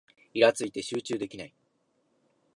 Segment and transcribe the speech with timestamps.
[0.33, 1.53] イラついて集中できない